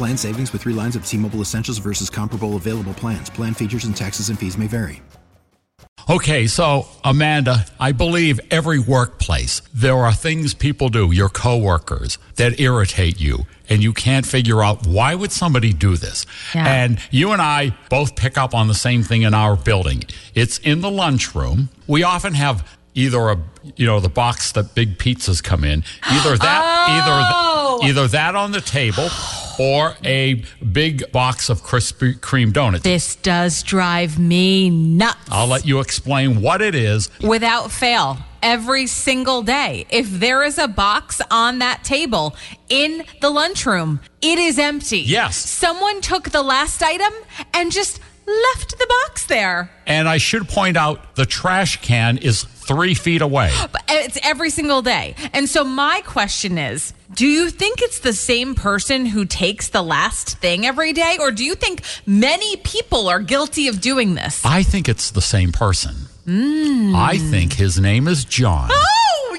[0.00, 3.28] Plan savings with three lines of T Mobile Essentials versus comparable available plans.
[3.28, 5.02] Plan features and taxes and fees may vary.
[6.08, 12.58] Okay, so Amanda, I believe every workplace, there are things people do, your coworkers, that
[12.60, 16.24] irritate you, and you can't figure out why would somebody do this.
[16.54, 16.66] Yeah.
[16.66, 20.04] And you and I both pick up on the same thing in our building.
[20.34, 21.68] It's in the lunchroom.
[21.86, 23.38] We often have either a
[23.76, 27.80] you know the box that big pizzas come in, either that, Oh!
[27.82, 29.08] either either that on the table,
[29.60, 32.82] or a big box of Krispy Kreme donuts.
[32.82, 35.18] This does drive me nuts.
[35.30, 37.10] I'll let you explain what it is.
[37.20, 42.34] Without fail, every single day, if there is a box on that table
[42.70, 45.00] in the lunchroom, it is empty.
[45.00, 45.36] Yes.
[45.36, 47.12] Someone took the last item
[47.52, 49.70] and just left the box there.
[49.86, 53.50] And I should point out the trash can is three feet away.
[53.72, 55.16] But it's every single day.
[55.32, 59.82] And so my question is, do you think it's the same person who takes the
[59.82, 61.16] last thing every day?
[61.18, 64.44] Or do you think many people are guilty of doing this?
[64.44, 65.96] I think it's the same person.
[66.26, 66.94] Hmm.
[66.94, 68.68] I think his name is John.
[68.72, 69.38] Oh,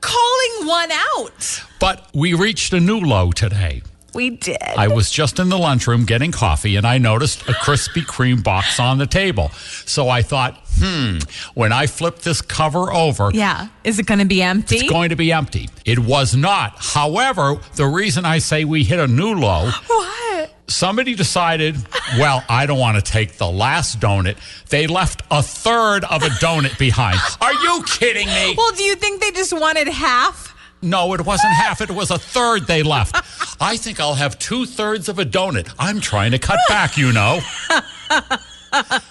[0.00, 1.64] calling one out.
[1.80, 3.82] But we reached a new low today.
[4.14, 4.56] We did.
[4.62, 8.80] I was just in the lunchroom getting coffee and I noticed a Krispy Kreme box
[8.80, 9.50] on the table.
[9.84, 11.18] So I thought, hmm,
[11.54, 13.68] when I flip this cover over, yeah.
[13.84, 14.76] Is it going to be empty?
[14.76, 15.68] it's going to be empty.
[15.84, 16.74] It was not.
[16.78, 20.54] However, the reason I say we hit a new low, what?
[20.68, 21.76] somebody decided,
[22.18, 24.36] well, I don't want to take the last donut.
[24.68, 27.18] They left a third of a donut behind.
[27.40, 28.54] Are you kidding me?
[28.56, 30.54] Well, do you think they just wanted half?
[30.80, 31.80] No, it wasn't half.
[31.80, 33.16] It was a third they left.
[33.60, 35.74] I think I'll have two thirds of a donut.
[35.78, 37.40] I'm trying to cut back, you know.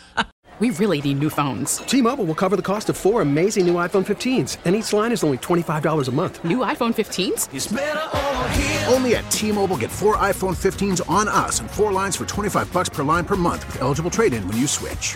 [0.60, 1.78] We really need new phones.
[1.78, 5.24] T-Mobile will cover the cost of four amazing new iPhone 15s, and each line is
[5.24, 6.44] only $25 a month.
[6.44, 8.92] New iPhone 15s?
[8.92, 12.90] Only at T-Mobile get four iPhone 15s on us and four lines for 25 bucks
[12.90, 15.16] per line per month with eligible trade-in when you switch.